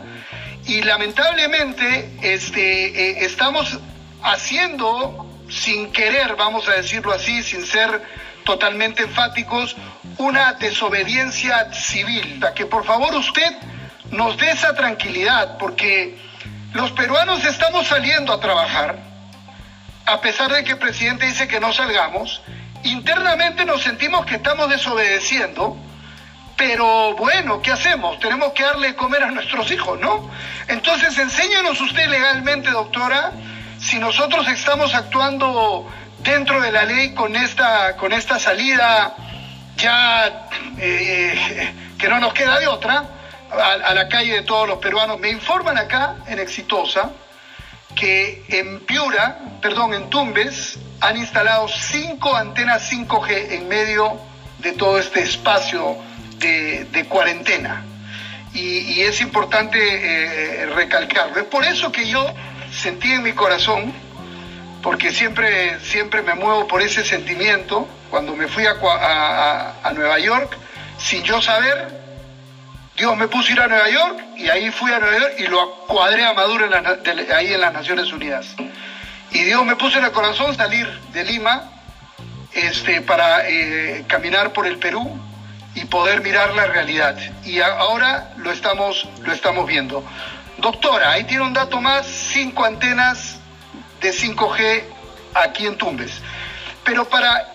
y 0.67 0.83
lamentablemente 0.83 2.11
este, 2.23 2.87
eh, 2.87 3.25
estamos 3.25 3.79
haciendo 4.23 5.27
sin 5.49 5.91
querer, 5.93 6.37
vamos 6.37 6.69
a 6.69 6.73
decirlo 6.73 7.13
así, 7.13 7.43
sin 7.43 7.67
ser 7.67 8.03
totalmente 8.45 9.03
enfáticos, 9.03 9.77
una 10.19 10.53
desobediencia 10.55 11.73
civil. 11.73 12.41
Que 12.55 12.67
por 12.67 12.85
favor 12.85 13.15
usted 13.15 13.53
nos 14.11 14.37
dé 14.37 14.51
esa 14.51 14.75
tranquilidad, 14.75 15.59
porque 15.59 16.17
los 16.73 16.93
peruanos 16.93 17.45
estamos 17.45 17.87
saliendo 17.87 18.33
a 18.33 18.41
trabajar, 18.41 19.10
a 20.11 20.21
pesar 20.21 20.53
de 20.53 20.65
que 20.65 20.73
el 20.73 20.79
presidente 20.79 21.27
dice 21.27 21.47
que 21.47 21.61
no 21.61 21.73
salgamos, 21.73 22.43
internamente 22.83 23.65
nos 23.65 23.83
sentimos 23.83 24.27
que 24.27 24.37
estamos 24.37 24.69
desobedeciendo, 24.69 25.77
pero 26.57 27.15
bueno, 27.15 27.63
¿qué 27.63 27.73
hacemos? 27.73 28.19
Tenemos 28.19 28.53
que 28.53 28.65
darle 28.65 28.95
comer 28.95 29.23
a 29.23 29.31
nuestros 29.31 29.71
hijos, 29.71 29.99
¿no? 30.01 30.31
Entonces, 30.69 31.17
enséñenos 31.17 31.81
usted 31.81 32.09
legalmente, 32.09 32.71
doctora, 32.71 33.33
si 33.79 33.99
nosotros 33.99 34.49
estamos 34.49 34.95
actuando 34.95 35.91
dentro 36.19 36.61
de 36.61 36.73
la 36.73 36.85
ley 36.85 37.15
con 37.15 37.35
esta, 37.37 37.97
con 37.97 38.13
esta 38.13 38.39
salida 38.39 39.15
ya 39.77 40.49
eh, 40.79 41.73
que 41.99 42.09
no 42.09 42.21
nos 42.21 42.35
queda 42.35 42.59
de 42.59 42.67
otra, 42.67 43.05
a, 43.51 43.95
la 43.95 44.09
calle 44.09 44.35
de 44.35 44.43
todos 44.43 44.69
los 44.69 44.79
peruanos. 44.79 45.19
Me 45.19 45.31
informan 45.31 45.79
acá, 45.79 46.17
en 46.27 46.39
Exitosa, 46.39 47.11
que 47.95 48.45
en 48.49 48.81
Piura, 48.81 49.39
perdón, 49.61 49.95
en 49.95 50.11
Tumbes, 50.11 50.79
han 51.01 51.17
instalado 51.17 51.69
cinco 51.69 52.35
antenas 52.35 52.91
5G 52.91 53.53
en 53.53 53.69
medio 53.69 54.21
de 54.59 54.73
todo 54.73 54.99
este 54.99 55.23
espacio 55.23 55.97
de, 56.39 57.07
cuarentena. 57.09 57.85
Y, 58.53 59.01
es 59.03 59.21
importante 59.21 59.79
eh, 59.79 60.67
recalcarlo. 60.67 61.41
Es 61.41 61.47
por 61.47 61.65
eso 61.65 61.93
que 61.93 62.07
yo 62.09 62.25
sentí 62.73 63.13
en 63.13 63.23
mi 63.23 63.33
corazón, 63.33 63.93
porque 64.83 65.13
siempre, 65.13 65.79
siempre 65.81 66.23
me 66.23 66.35
muevo 66.35 66.67
por 66.67 66.83
ese 66.83 67.05
sentimiento, 67.05 67.89
cuando 68.11 68.35
me 68.35 68.49
fui 68.49 68.65
a, 68.67 69.75
a 69.83 69.93
Nueva 69.93 70.19
York, 70.19 70.57
sin 70.99 71.23
yo 71.23 71.41
saber, 71.41 72.00
Dios 73.01 73.17
me 73.17 73.29
puso 73.29 73.49
a 73.49 73.53
ir 73.53 73.61
a 73.63 73.67
Nueva 73.67 73.89
York 73.89 74.21
y 74.37 74.51
ahí 74.51 74.71
fui 74.71 74.93
a 74.93 74.99
Nueva 74.99 75.19
York 75.19 75.35
y 75.39 75.47
lo 75.47 75.71
cuadré 75.87 76.23
a 76.23 76.35
Maduro 76.35 76.69
ahí 77.35 77.55
en 77.55 77.61
las 77.63 77.73
Naciones 77.73 78.13
Unidas. 78.13 78.49
Y 79.31 79.43
Dios 79.43 79.65
me 79.65 79.75
puso 79.75 79.97
en 79.97 80.05
el 80.05 80.13
corazón 80.13 80.55
salir 80.55 80.87
de 81.15 81.25
Lima 81.25 81.65
este, 82.53 83.01
para 83.01 83.49
eh, 83.49 84.05
caminar 84.07 84.53
por 84.53 84.67
el 84.67 84.77
Perú 84.77 85.19
y 85.75 85.87
poder 85.87 86.21
mirar 86.21 86.53
la 86.53 86.67
realidad. 86.67 87.17
Y 87.43 87.61
ahora 87.63 88.35
lo 88.37 88.53
estamos, 88.53 89.09
lo 89.23 89.33
estamos 89.33 89.67
viendo. 89.67 90.05
Doctora, 90.59 91.13
ahí 91.13 91.25
tiene 91.25 91.45
un 91.45 91.55
dato 91.55 91.81
más, 91.81 92.07
cinco 92.07 92.67
antenas 92.67 93.39
de 94.03 94.11
5G 94.11 94.83
aquí 95.37 95.67
en 95.67 95.79
Tumbes. 95.79 96.21
Pero 96.85 97.09
para 97.09 97.47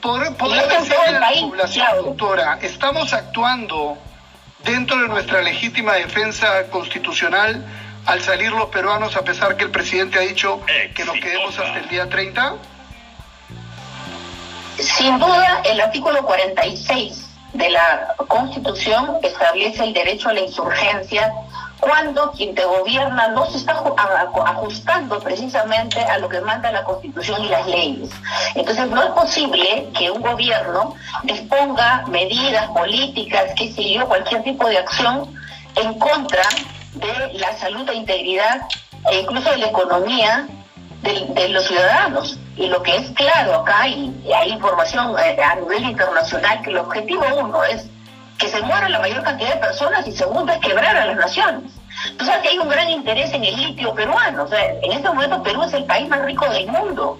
poder, 0.00 0.34
poder 0.36 0.66
decirle 0.66 1.08
a 1.08 1.20
la 1.20 1.40
población, 1.42 1.88
doctora, 2.06 2.58
estamos 2.62 3.12
actuando 3.12 3.98
dentro 4.68 5.00
de 5.00 5.08
nuestra 5.08 5.40
legítima 5.40 5.94
defensa 5.94 6.68
constitucional 6.70 7.64
al 8.04 8.20
salir 8.20 8.52
los 8.52 8.68
peruanos 8.68 9.16
a 9.16 9.22
pesar 9.22 9.56
que 9.56 9.64
el 9.64 9.70
presidente 9.70 10.18
ha 10.18 10.22
dicho 10.22 10.60
que 10.94 11.04
nos 11.04 11.18
quedemos 11.18 11.58
hasta 11.58 11.78
el 11.78 11.88
día 11.88 12.08
30? 12.08 12.56
Sin 14.78 15.18
duda, 15.18 15.62
el 15.64 15.80
artículo 15.80 16.22
46 16.24 17.30
de 17.54 17.70
la 17.70 18.14
Constitución 18.28 19.16
establece 19.22 19.84
el 19.84 19.94
derecho 19.94 20.28
a 20.28 20.34
la 20.34 20.40
insurgencia 20.40 21.32
cuando 21.80 22.32
quien 22.32 22.54
te 22.54 22.64
gobierna 22.64 23.28
no 23.28 23.46
se 23.46 23.58
está 23.58 23.72
ajustando 23.72 25.20
precisamente 25.20 26.00
a 26.00 26.18
lo 26.18 26.28
que 26.28 26.40
manda 26.40 26.72
la 26.72 26.84
Constitución 26.84 27.44
y 27.44 27.48
las 27.48 27.66
leyes. 27.66 28.10
Entonces 28.54 28.88
no 28.88 29.02
es 29.02 29.10
posible 29.10 29.88
que 29.96 30.10
un 30.10 30.20
gobierno 30.20 30.94
disponga 31.22 32.04
medidas 32.08 32.66
políticas, 32.68 33.52
qué 33.56 33.72
sé 33.72 33.92
yo, 33.92 34.06
cualquier 34.06 34.42
tipo 34.42 34.68
de 34.68 34.78
acción 34.78 35.34
en 35.76 35.94
contra 35.98 36.42
de 36.94 37.34
la 37.34 37.56
salud 37.58 37.88
e 37.88 37.94
integridad 37.94 38.62
e 39.10 39.20
incluso 39.20 39.50
de 39.50 39.58
la 39.58 39.66
economía 39.66 40.48
de, 41.02 41.48
los 41.50 41.66
ciudadanos. 41.66 42.38
Y 42.56 42.66
lo 42.66 42.82
que 42.82 42.96
es 42.96 43.10
claro 43.10 43.54
acá, 43.54 43.86
y, 43.86 44.12
hay 44.32 44.50
información 44.50 45.14
eh, 45.18 45.36
a 45.40 45.54
nivel 45.54 45.84
internacional, 45.84 46.60
que 46.62 46.70
el 46.70 46.78
objetivo 46.78 47.24
uno 47.38 47.62
es 47.64 47.88
que 48.38 48.48
se 48.48 48.62
muera 48.62 48.88
la 48.88 49.00
mayor 49.00 49.22
cantidad 49.22 49.54
de 49.54 49.60
personas 49.60 50.06
y 50.06 50.12
segundo 50.12 50.52
es 50.52 50.58
quebrar 50.60 50.96
a 50.96 51.06
las 51.06 51.16
naciones. 51.16 51.72
Sabes 52.24 52.42
que 52.42 52.48
hay 52.50 52.58
un 52.58 52.68
gran 52.68 52.88
interés 52.88 53.32
en 53.32 53.44
el 53.44 53.56
litio 53.56 53.92
peruano. 53.94 54.44
O 54.44 54.48
sea, 54.48 54.64
en 54.64 54.92
este 54.92 55.08
momento 55.08 55.42
Perú 55.42 55.64
es 55.64 55.74
el 55.74 55.84
país 55.84 56.08
más 56.08 56.22
rico 56.22 56.48
del 56.48 56.68
mundo. 56.68 57.18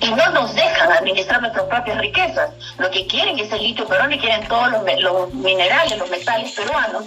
Y 0.00 0.10
no 0.10 0.30
nos 0.30 0.54
dejan 0.54 0.90
administrar 0.92 1.40
nuestras 1.42 1.66
propias 1.66 1.98
riquezas. 1.98 2.50
Lo 2.78 2.90
que 2.90 3.06
quieren 3.06 3.38
es 3.38 3.52
el 3.52 3.62
litio 3.62 3.86
peruano 3.86 4.14
y 4.14 4.18
quieren 4.18 4.48
todos 4.48 4.70
los, 4.72 4.82
los 5.00 5.34
minerales, 5.34 5.98
los 5.98 6.08
metales 6.08 6.52
peruanos 6.52 7.04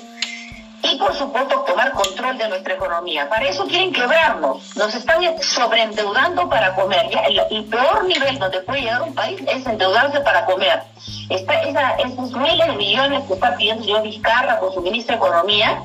y 0.84 0.96
por 0.98 1.14
supuesto 1.16 1.62
tomar 1.62 1.92
control 1.92 2.38
de 2.38 2.50
nuestra 2.50 2.74
economía. 2.74 3.30
Para 3.30 3.48
eso 3.48 3.66
quieren 3.66 3.94
quebrarnos, 3.94 4.76
nos 4.76 4.94
están 4.96 5.22
sobreendeudando 5.42 6.50
para 6.50 6.76
comer. 6.76 7.10
el, 7.50 7.66
peor 7.66 8.06
nivel 8.06 8.40
donde 8.40 8.62
puede 8.62 8.82
llegar 8.82 9.02
un 9.02 9.14
país 9.14 9.42
es 9.48 9.66
endeudarse 9.66 10.20
para 10.22 10.46
comer. 10.46 10.84
Está, 11.30 11.62
esos 11.62 12.32
miles 12.32 12.68
de 12.68 12.74
millones 12.74 13.24
que 13.28 13.34
está 13.34 13.56
pidiendo 13.56 13.98
el 13.98 14.04
Vizcarra 14.04 14.60
con 14.60 14.74
su 14.74 14.82
ministro 14.82 15.16
de 15.16 15.18
Economía, 15.18 15.84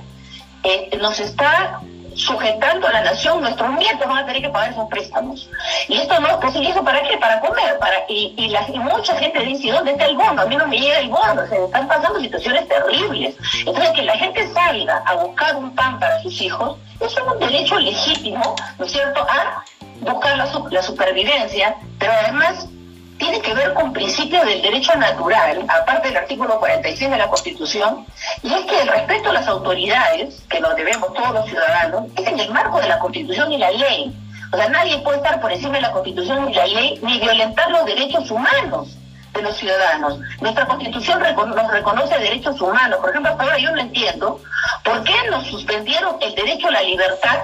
eh, 0.64 0.98
nos 1.00 1.20
está 1.20 1.80
sujetando 2.16 2.88
a 2.88 2.92
la 2.92 3.02
nación, 3.02 3.42
nuestros 3.42 3.70
nietos 3.78 4.06
van 4.08 4.18
a 4.18 4.26
tener 4.26 4.42
que 4.42 4.48
pagar 4.48 4.72
esos 4.72 4.88
préstamos. 4.88 5.48
Y 5.88 5.98
esto 5.98 6.18
no 6.20 6.28
es 6.28 6.36
posible, 6.36 6.70
¿eso 6.70 6.82
para 6.82 7.02
qué? 7.02 7.16
Para 7.18 7.40
comer. 7.40 7.78
para 7.78 7.96
Y, 8.08 8.34
y, 8.36 8.48
la, 8.48 8.62
mucha 8.78 9.16
gente 9.16 9.40
dice, 9.40 9.70
¿dónde 9.70 9.92
está 9.92 10.06
el 10.06 10.16
bono? 10.16 10.42
A 10.42 10.46
mí 10.46 10.56
no 10.56 10.66
me 10.66 10.78
llega 10.78 10.98
el 10.98 11.08
bono, 11.08 11.46
se 11.48 11.62
están 11.64 11.86
pasando 11.86 12.20
situaciones 12.20 12.66
terribles. 12.68 13.36
Entonces, 13.58 13.90
que 13.90 14.02
la 14.02 14.16
gente 14.16 14.52
salga 14.52 15.02
a 15.06 15.14
buscar 15.14 15.56
un 15.56 15.74
pan 15.74 15.98
para 16.00 16.20
sus 16.22 16.40
hijos, 16.40 16.78
eso 17.00 17.20
es 17.20 17.32
un 17.32 17.38
derecho 17.38 17.78
legítimo, 17.78 18.56
¿no 18.78 18.84
es 18.86 18.92
cierto?, 18.92 19.20
a 19.20 19.64
buscar 20.00 20.36
la, 20.36 20.48
la 20.70 20.82
supervivencia, 20.82 21.76
pero 21.98 22.12
además 22.12 22.68
tiene 23.18 23.40
que 23.40 23.54
ver 23.54 23.72
con 23.74 23.92
principios 23.92 24.44
del 24.44 24.62
derecho 24.62 24.94
natural, 24.96 25.64
aparte 25.68 26.08
del 26.08 26.16
artículo 26.18 26.58
46 26.58 27.10
de 27.10 27.16
la 27.16 27.28
Constitución, 27.28 28.06
y 28.42 28.52
es 28.52 28.64
que 28.66 28.80
el 28.80 28.88
respeto 28.88 29.30
a 29.30 29.34
las 29.34 29.46
autoridades, 29.46 30.42
que 30.48 30.60
lo 30.60 30.74
debemos 30.74 31.12
todos 31.14 31.32
los 31.32 31.46
ciudadanos, 31.46 32.04
es 32.16 32.26
en 32.26 32.40
el 32.40 32.50
marco 32.50 32.80
de 32.80 32.88
la 32.88 32.98
Constitución 32.98 33.52
y 33.52 33.58
la 33.58 33.70
ley. 33.70 34.14
O 34.52 34.56
sea, 34.56 34.68
nadie 34.68 34.98
puede 34.98 35.18
estar 35.18 35.40
por 35.40 35.52
encima 35.52 35.74
de 35.74 35.82
la 35.82 35.92
Constitución 35.92 36.50
y 36.50 36.54
la 36.54 36.66
ley 36.66 36.98
ni 37.02 37.18
violentar 37.18 37.70
los 37.70 37.84
derechos 37.84 38.30
humanos 38.30 38.96
de 39.34 39.42
los 39.42 39.56
ciudadanos. 39.56 40.18
Nuestra 40.40 40.66
Constitución 40.66 41.20
nos 41.20 41.70
reconoce 41.70 42.18
derechos 42.18 42.60
humanos. 42.60 42.98
Por 43.00 43.10
ejemplo, 43.10 43.36
ahora 43.38 43.58
yo 43.58 43.70
no 43.72 43.80
entiendo 43.80 44.40
por 44.84 45.02
qué 45.04 45.14
nos 45.30 45.46
suspendieron 45.46 46.16
el 46.20 46.34
derecho 46.34 46.68
a 46.68 46.72
la 46.72 46.82
libertad 46.82 47.38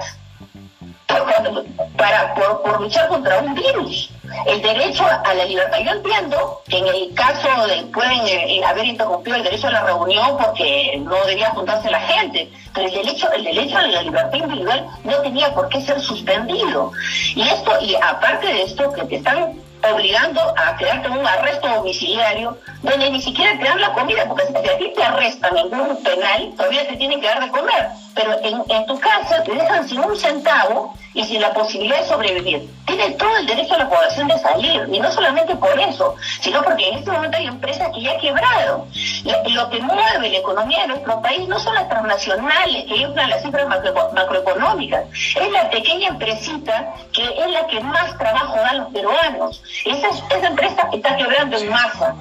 para, 1.97 2.33
por 2.33 2.81
luchar 2.81 3.07
contra 3.07 3.39
un 3.39 3.53
virus 3.53 4.09
el 4.45 4.61
derecho 4.61 5.05
a 5.05 5.33
la 5.33 5.45
libertad. 5.45 5.79
Yo 5.79 5.91
entiendo 5.91 6.61
que 6.67 6.77
en 6.77 6.87
el 6.87 7.13
caso 7.13 7.67
de 7.67 7.83
pueden 7.93 8.27
eh, 8.27 8.61
haber 8.65 8.85
interrumpido 8.85 9.37
el 9.37 9.43
derecho 9.43 9.67
a 9.67 9.71
la 9.71 9.83
reunión 9.83 10.37
porque 10.37 10.99
no 11.03 11.23
debía 11.25 11.49
juntarse 11.51 11.89
la 11.89 12.01
gente, 12.01 12.49
pero 12.73 12.87
el 12.87 12.93
derecho, 12.93 13.31
el 13.31 13.43
derecho 13.43 13.77
a 13.77 13.87
la 13.87 14.01
libertad 14.01 14.33
individual 14.33 14.87
no 15.03 15.17
tenía 15.17 15.53
por 15.53 15.69
qué 15.69 15.81
ser 15.81 15.99
suspendido. 16.01 16.91
Y 17.35 17.41
esto, 17.41 17.71
y 17.81 17.95
aparte 17.95 18.47
de 18.47 18.63
esto, 18.63 18.91
que 18.93 19.03
te 19.03 19.15
están 19.17 19.59
obligando 19.91 20.41
a 20.57 20.77
quedarte 20.77 21.07
en 21.07 21.17
un 21.17 21.27
arresto 21.27 21.67
domiciliario 21.67 22.57
donde 22.81 23.09
ni 23.09 23.21
siquiera 23.21 23.57
te 23.57 23.65
dan 23.65 23.81
la 23.81 23.93
comida, 23.93 24.25
porque 24.27 24.47
si 24.47 24.69
a 24.69 24.77
ti 24.77 24.93
te 24.95 25.03
arrestan 25.03 25.57
en 25.57 25.73
un 25.73 26.03
penal, 26.03 26.53
todavía 26.55 26.87
te 26.87 26.95
tienen 26.95 27.19
que 27.19 27.27
dar 27.27 27.41
de 27.41 27.49
comer, 27.49 27.89
pero 28.15 28.39
en, 28.43 28.63
en 28.69 28.85
tu 28.85 28.97
casa 28.99 29.43
te 29.43 29.53
dejan 29.53 29.87
sin 29.87 29.99
un 29.99 30.17
centavo 30.17 30.93
y 31.13 31.23
sin 31.23 31.41
la 31.41 31.53
posibilidad 31.53 32.01
de 32.01 32.07
sobrevivir. 32.07 32.69
Tiene 32.85 33.11
todo 33.11 33.37
el 33.37 33.45
derecho 33.45 33.75
a 33.75 33.79
la 33.79 33.89
población 33.89 34.27
de 34.27 34.39
salir, 34.39 34.87
y 34.91 34.99
no 34.99 35.11
solamente 35.11 35.55
por 35.55 35.79
eso, 35.79 36.15
sino 36.41 36.61
porque 36.63 36.89
en 36.89 36.99
este 36.99 37.11
momento 37.11 37.37
hay 37.37 37.47
empresas 37.47 37.89
que 37.93 38.01
ya 38.01 38.11
han 38.11 38.19
quebrado. 38.19 38.87
Lo, 39.23 39.69
que 39.69 39.79
mueve 39.79 40.29
la 40.29 40.37
economía 40.37 40.81
de 40.81 40.87
nuestro 40.87 41.21
país 41.21 41.47
no 41.47 41.59
son 41.59 41.75
las 41.75 41.87
transnacionales 41.87 42.85
que 42.85 42.97
inflan 42.97 43.29
las 43.29 43.41
cifras 43.41 43.67
macroeconómicas, 44.13 45.05
es 45.13 45.51
la 45.51 45.69
pequeña 45.69 46.09
empresita 46.09 46.93
que 47.11 47.23
es 47.23 47.51
la 47.51 47.65
que 47.67 47.79
más 47.81 48.17
trabajo 48.17 48.55
da 48.55 48.69
a 48.69 48.73
los 48.73 48.91
peruanos. 48.91 49.61
Esa, 49.85 50.09
esa 50.09 50.47
empresa 50.47 50.89
está 50.91 51.15
quebrando 51.15 51.57
en 51.57 51.69
masa. 51.69 52.15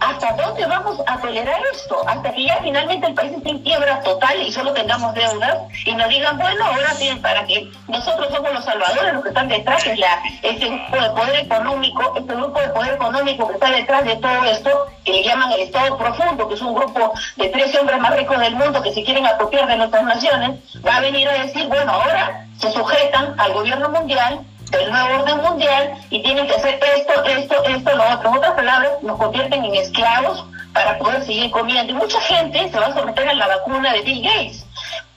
¿Hasta 0.00 0.32
dónde 0.32 0.64
vamos 0.66 1.00
a 1.06 1.18
tolerar 1.18 1.60
esto? 1.72 1.96
Hasta 2.06 2.32
que 2.32 2.44
ya 2.44 2.58
finalmente 2.62 3.06
el 3.06 3.14
país 3.14 3.32
esté 3.32 3.50
en 3.50 3.58
quiebra 3.62 4.00
total 4.02 4.40
y 4.40 4.52
solo 4.52 4.72
tengamos 4.72 5.12
deudas 5.14 5.58
y 5.84 5.92
nos 5.92 6.08
digan, 6.08 6.38
bueno, 6.38 6.64
ahora 6.64 6.90
sí, 6.94 7.10
para 7.20 7.44
que 7.46 7.70
nosotros 7.88 8.28
somos 8.32 8.52
los 8.52 8.64
salvadores, 8.64 9.14
los 9.14 9.22
que 9.22 9.28
están 9.30 9.48
detrás, 9.48 9.86
es 9.86 9.98
la, 9.98 10.22
este 10.42 10.68
grupo 10.68 10.96
de 10.96 11.10
poder 11.10 11.36
económico, 11.36 12.14
este 12.16 12.34
grupo 12.34 12.60
de 12.60 12.68
poder 12.68 12.94
económico 12.94 13.48
que 13.48 13.54
está 13.54 13.70
detrás 13.70 14.04
de 14.04 14.16
todo 14.16 14.44
esto, 14.44 14.86
que 15.04 15.12
le 15.12 15.24
llaman 15.24 15.52
el 15.52 15.60
Estado 15.60 15.98
Profundo, 15.98 16.48
que 16.48 16.54
es 16.54 16.62
un 16.62 16.74
grupo 16.74 17.12
de 17.36 17.48
13 17.48 17.80
hombres 17.80 17.98
más 17.98 18.16
ricos 18.16 18.38
del 18.38 18.54
mundo 18.54 18.82
que 18.82 18.92
se 18.92 19.02
quieren 19.02 19.26
apropiar 19.26 19.66
de 19.66 19.76
nuestras 19.76 20.04
naciones, 20.04 20.60
va 20.86 20.96
a 20.96 21.00
venir 21.00 21.28
a 21.28 21.44
decir, 21.44 21.66
bueno, 21.66 21.92
ahora 21.92 22.46
se 22.58 22.70
sujetan 22.70 23.34
al 23.38 23.52
gobierno 23.52 23.88
mundial 23.88 24.40
del 24.70 24.90
nuevo 24.90 25.22
orden 25.22 25.36
mundial 25.38 25.94
y 26.10 26.22
tienen 26.22 26.46
que 26.46 26.54
hacer 26.54 26.80
esto, 26.96 27.24
esto, 27.24 27.64
esto, 27.64 27.96
lo 27.96 28.14
otro. 28.14 28.30
En 28.30 28.36
otras 28.36 28.52
palabras, 28.52 28.92
nos 29.02 29.18
convierten 29.18 29.64
en 29.64 29.74
esclavos 29.74 30.44
para 30.72 30.98
poder 30.98 31.24
seguir 31.24 31.50
comiendo. 31.50 31.92
Y 31.92 31.96
mucha 31.96 32.20
gente 32.20 32.70
se 32.70 32.78
va 32.78 32.86
a 32.86 32.94
someter 32.94 33.28
a 33.28 33.34
la 33.34 33.46
vacuna 33.48 33.92
de 33.92 34.02
Bill 34.02 34.22
Gates. 34.22 34.64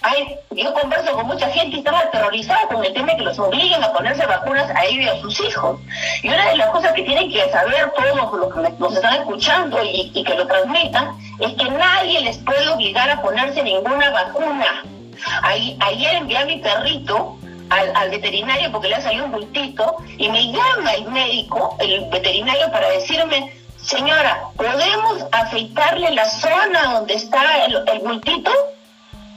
Hay, 0.03 0.35
yo 0.51 0.73
converso 0.73 1.11
con 1.11 1.27
mucha 1.27 1.47
gente 1.49 1.75
y 1.75 1.79
están 1.79 1.93
aterrorizados 1.93 2.65
con 2.71 2.83
el 2.83 2.91
tema 2.93 3.11
de 3.11 3.17
que 3.17 3.23
los 3.23 3.37
obliguen 3.37 3.83
a 3.83 3.93
ponerse 3.93 4.25
vacunas 4.25 4.67
a 4.71 4.85
ellos 4.85 5.05
y 5.05 5.09
a 5.09 5.21
sus 5.21 5.39
hijos. 5.41 5.79
Y 6.23 6.29
una 6.29 6.49
de 6.49 6.57
las 6.57 6.69
cosas 6.69 6.93
que 6.93 7.03
tienen 7.03 7.31
que 7.31 7.47
saber 7.51 7.91
todos 7.95 8.33
los 8.39 8.53
que 8.53 8.73
nos 8.79 8.95
están 8.95 9.13
escuchando 9.15 9.83
y, 9.83 10.11
y 10.13 10.23
que 10.23 10.33
lo 10.33 10.47
transmitan 10.47 11.15
es 11.39 11.53
que 11.53 11.69
nadie 11.69 12.21
les 12.21 12.37
puede 12.39 12.67
obligar 12.69 13.11
a 13.11 13.21
ponerse 13.21 13.61
ninguna 13.61 14.09
vacuna. 14.09 14.83
Ahí, 15.43 15.77
ayer 15.81 16.15
envié 16.15 16.37
a 16.37 16.45
mi 16.45 16.57
perrito 16.57 17.37
al, 17.71 17.95
al, 17.95 18.09
veterinario 18.11 18.71
porque 18.71 18.89
le 18.89 18.95
ha 18.95 19.01
salido 19.01 19.25
un 19.25 19.31
bultito 19.31 19.97
y 20.17 20.29
me 20.29 20.51
llama 20.51 20.93
el 20.93 21.05
médico, 21.09 21.75
el 21.79 22.05
veterinario, 22.09 22.69
para 22.71 22.89
decirme, 22.89 23.51
señora, 23.81 24.43
¿podemos 24.55 25.25
afeitarle 25.31 26.11
la 26.11 26.25
zona 26.25 26.93
donde 26.93 27.15
está 27.15 27.65
el, 27.65 27.99
bultito? 27.99 28.51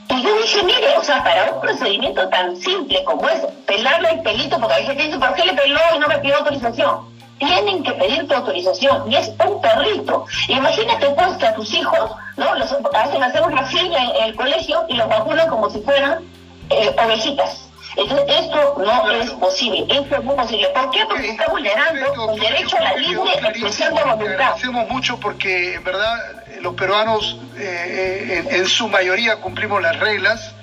Y 0.09 0.21
yo 0.21 0.37
dije, 0.37 0.63
mire, 0.63 0.97
o 0.97 1.03
sea, 1.03 1.23
para 1.23 1.51
un 1.51 1.61
procedimiento 1.61 2.27
tan 2.29 2.55
simple 2.57 3.03
como 3.05 3.27
es 3.27 3.41
pelarle 3.65 4.11
el 4.11 4.21
pelito, 4.21 4.59
porque 4.59 4.75
a 4.75 4.79
veces 4.79 4.97
dicen, 4.97 5.19
¿por 5.19 5.33
qué 5.33 5.45
le 5.45 5.53
peló 5.53 5.79
y 5.95 5.99
no 5.99 6.07
me 6.07 6.19
pidió 6.19 6.37
autorización? 6.37 7.15
Tienen 7.39 7.83
que 7.83 7.91
pedir 7.93 8.27
tu 8.27 8.33
autorización 8.33 9.11
y 9.11 9.15
es 9.15 9.29
un 9.45 9.61
perrito. 9.61 10.25
Imagínate 10.47 11.09
pues 11.09 11.37
que 11.37 11.47
a 11.47 11.55
tus 11.55 11.73
hijos, 11.73 12.11
¿no? 12.37 12.55
Los 12.55 12.73
hacen 12.93 13.23
hacer 13.23 13.41
una 13.41 13.65
fila 13.65 14.03
en, 14.03 14.23
el 14.25 14.35
colegio 14.35 14.85
y 14.87 14.93
los 14.93 15.09
vacunan 15.09 15.49
como 15.49 15.69
si 15.69 15.79
fueran 15.81 16.23
eh, 16.69 16.95
ovejitas. 17.03 17.64
Entonces, 17.97 18.25
esto 18.27 18.75
no 18.77 19.11
es 19.11 19.29
posible, 19.31 19.85
esto 19.89 20.15
es 20.15 20.23
muy 20.23 20.35
posible. 20.35 20.67
¿Por 20.73 20.91
qué? 20.91 21.05
Porque 21.07 21.29
está 21.29 21.47
vulnerando 21.47 22.33
el 22.33 22.39
derecho 22.39 22.77
a 22.77 22.81
la 22.81 22.95
libre 22.95 23.31
expresión 23.33 23.95
de 23.95 24.03
voluntad. 24.03 24.31
Agradecemos 24.31 24.89
mucho 24.89 25.19
porque, 25.19 25.75
en 25.75 25.83
verdad, 25.83 26.43
los 26.61 26.75
peruanos 26.75 27.37
eh, 27.57 28.43
en, 28.47 28.55
en, 28.55 28.67
su 28.67 28.87
mayoría 28.89 29.37
cumplimos 29.37 29.81
las 29.81 29.99
reglas 29.99 30.53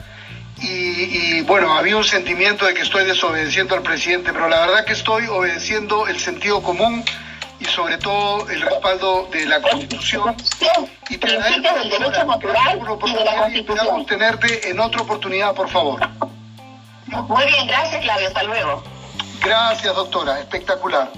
y, 0.61 0.67
y, 1.39 1.41
bueno, 1.43 1.73
había 1.73 1.97
un 1.97 2.05
sentimiento 2.05 2.67
de 2.67 2.75
que 2.75 2.83
estoy 2.83 3.05
desobedeciendo 3.05 3.75
al 3.75 3.83
presidente, 3.83 4.33
pero 4.33 4.49
la 4.49 4.67
verdad 4.67 4.85
que 4.85 4.93
estoy 4.93 5.27
obedeciendo 5.27 6.07
el 6.07 6.21
sentido 6.21 6.63
común 6.63 7.03
y 7.63 7.65
sobre 7.65 7.97
todo 7.99 8.49
el 8.51 8.61
respaldo 8.61 9.29
de 9.33 9.47
la 9.47 9.61
Constitución 9.63 10.37
y 11.09 11.19
te 11.19 11.27
agradezco 11.27 11.79
del 11.79 11.91
derecho 11.91 12.25
natural 12.25 12.81
y 13.07 13.13
de 13.13 13.25
la 13.25 13.37
Constitución. 13.37 14.07
tenerte 14.07 14.71
en 14.71 14.81
otra 14.81 15.03
oportunidad, 15.03 15.55
por 15.55 15.69
favor. 15.69 16.01
Muy 17.13 17.45
bien, 17.45 17.67
gracias 17.67 18.03
Claudio, 18.03 18.29
hasta 18.29 18.43
luego. 18.43 18.83
Gracias 19.45 19.95
doctora, 19.95 20.41
espectacular. 20.41 21.13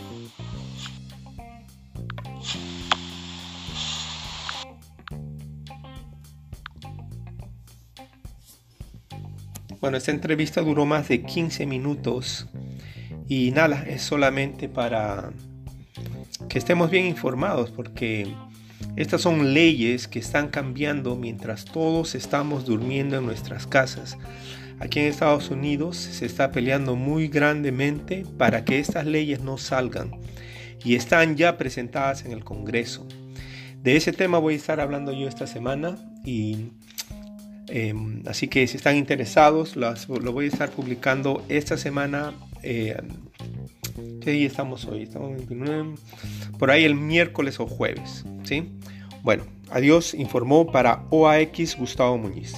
Bueno, 9.81 9.99
esta 9.99 10.11
entrevista 10.11 10.63
duró 10.63 10.85
más 10.87 11.09
de 11.09 11.23
15 11.23 11.67
minutos 11.67 12.49
y 13.29 13.53
nada, 13.53 13.85
es 13.87 14.03
solamente 14.03 14.69
para 14.69 15.31
que 16.49 16.59
estemos 16.59 16.91
bien 16.91 17.07
informados 17.07 17.71
porque 17.71 18.35
estas 18.97 19.23
son 19.23 19.55
leyes 19.55 20.09
que 20.09 20.19
están 20.19 20.49
cambiando 20.49 21.17
mientras 21.17 21.65
todos 21.65 22.15
estamos 22.15 22.65
durmiendo 22.65 23.19
en 23.19 23.27
nuestras 23.27 23.67
casas. 23.67 24.17
Aquí 24.85 25.01
en 25.01 25.07
Estados 25.07 25.49
Unidos 25.51 25.97
se 25.97 26.27
está 26.27 26.53
peleando 26.53 26.95
muy 26.95 27.29
grandemente 27.29 28.27
para 28.37 28.67
que 28.67 28.79
estas 28.79 29.07
leyes 29.07 29.41
no 29.41 29.57
salgan 29.57 30.11
y 30.85 30.95
están 30.95 31.37
ya 31.37 31.57
presentadas 31.57 32.27
en 32.27 32.33
el 32.33 32.45
Congreso. 32.45 33.09
De 33.83 33.97
ese 33.97 34.13
tema 34.13 34.37
voy 34.39 34.55
a 34.55 34.57
estar 34.59 34.81
hablando 34.81 35.11
yo 35.13 35.27
esta 35.27 35.47
semana 35.47 35.97
y 36.23 36.67
eh, 37.69 37.95
así 38.27 38.49
que 38.49 38.67
si 38.67 38.77
están 38.77 38.97
interesados 38.97 39.75
las, 39.75 40.07
lo 40.07 40.33
voy 40.33 40.45
a 40.45 40.49
estar 40.49 40.71
publicando 40.71 41.43
esta 41.49 41.79
semana. 41.79 42.35
Eh, 42.63 42.95
¿Qué 44.21 44.33
día 44.33 44.47
estamos 44.47 44.85
hoy? 44.85 45.05
Estamos 45.05 45.31
29, 45.31 45.95
por 46.59 46.71
ahí 46.71 46.85
el 46.85 46.95
miércoles 46.95 47.59
o 47.59 47.67
jueves. 47.67 48.27
¿sí? 48.43 48.71
Bueno, 49.23 49.45
adiós, 49.71 50.13
informó 50.13 50.71
para 50.71 51.07
OAX 51.09 51.75
Gustavo 51.79 52.19
Muñiz. 52.19 52.55